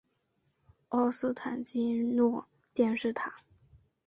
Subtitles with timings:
[0.89, 3.31] 奥斯坦金诺电视塔。